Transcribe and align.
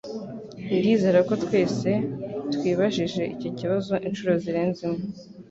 Ndizera 0.75 1.19
ko 1.27 1.33
twese 1.43 1.89
twibajije 2.53 3.23
icyo 3.33 3.49
kibazo 3.59 3.93
inshuro 4.07 4.31
zirenze 4.43 4.79
imwe 4.87 5.01